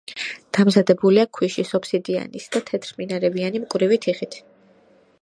დამზადებულია 0.57 1.25
ქვიშის, 1.39 1.75
ოფსიდიანის 1.79 2.49
და 2.57 2.65
თეთრმინარევიანი 2.71 3.65
მკვრივი 3.67 4.05
თიხით. 4.07 4.43